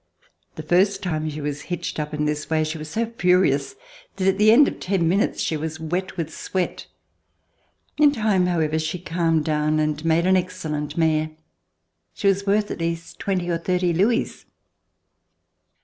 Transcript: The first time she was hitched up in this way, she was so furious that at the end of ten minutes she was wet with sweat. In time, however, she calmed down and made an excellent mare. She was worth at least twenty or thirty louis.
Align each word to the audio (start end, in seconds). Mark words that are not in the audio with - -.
The 0.55 0.63
first 0.63 1.03
time 1.03 1.29
she 1.29 1.41
was 1.41 1.61
hitched 1.69 1.99
up 1.99 2.11
in 2.11 2.25
this 2.25 2.49
way, 2.49 2.63
she 2.63 2.79
was 2.79 2.89
so 2.89 3.05
furious 3.05 3.75
that 4.15 4.27
at 4.27 4.39
the 4.39 4.51
end 4.51 4.67
of 4.67 4.79
ten 4.79 5.07
minutes 5.07 5.39
she 5.41 5.55
was 5.55 5.79
wet 5.79 6.17
with 6.17 6.33
sweat. 6.35 6.87
In 7.99 8.11
time, 8.11 8.47
however, 8.47 8.79
she 8.79 8.97
calmed 8.97 9.45
down 9.45 9.79
and 9.79 10.03
made 10.03 10.25
an 10.25 10.35
excellent 10.37 10.97
mare. 10.97 11.29
She 12.15 12.27
was 12.27 12.47
worth 12.47 12.71
at 12.71 12.79
least 12.79 13.19
twenty 13.19 13.47
or 13.51 13.59
thirty 13.59 13.93
louis. 13.93 14.45